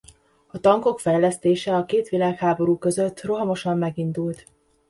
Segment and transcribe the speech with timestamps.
[0.47, 4.47] A tankok fejlesztése a két világháború között rohamosan megindult.